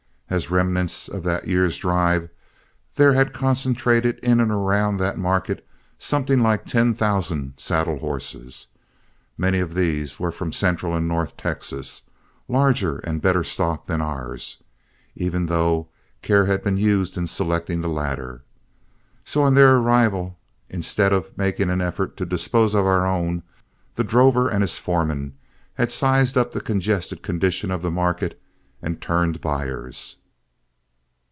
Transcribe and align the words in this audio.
As 0.33 0.49
remnants 0.49 1.09
of 1.09 1.23
that 1.23 1.47
year's 1.49 1.77
drive, 1.77 2.29
there 2.95 3.11
had 3.11 3.33
concentrated 3.33 4.17
in 4.19 4.39
and 4.39 4.49
around 4.49 4.95
that 4.95 5.17
market 5.17 5.67
something 5.99 6.39
like 6.41 6.63
ten 6.63 6.93
thousand 6.93 7.55
saddle 7.57 7.99
horses. 7.99 8.67
Many 9.37 9.59
of 9.59 9.73
these 9.73 10.21
were 10.21 10.31
from 10.31 10.53
central 10.53 10.95
and 10.95 11.05
north 11.05 11.35
Texas, 11.35 12.03
larger 12.47 12.99
and 12.99 13.21
better 13.21 13.43
stock 13.43 13.87
than 13.87 13.99
ours, 13.99 14.63
even 15.17 15.47
though 15.47 15.89
care 16.21 16.45
had 16.45 16.63
been 16.63 16.77
used 16.77 17.17
in 17.17 17.27
selecting 17.27 17.81
the 17.81 17.89
latter. 17.89 18.41
So 19.25 19.43
on 19.43 19.53
their 19.53 19.75
arrival, 19.75 20.39
instead 20.69 21.11
of 21.11 21.37
making 21.37 21.69
any 21.69 21.83
effort 21.83 22.15
to 22.15 22.25
dispose 22.25 22.73
of 22.73 22.85
our 22.85 23.05
own, 23.05 23.43
the 23.95 24.05
drover 24.05 24.47
and 24.47 24.61
his 24.63 24.79
foreman 24.79 25.33
had 25.73 25.91
sized 25.91 26.37
up 26.37 26.53
the 26.53 26.61
congested 26.61 27.21
condition 27.21 27.69
of 27.69 27.81
the 27.81 27.91
market, 27.91 28.39
and 28.81 29.01
turned 29.01 29.41
buyers. 29.41 30.15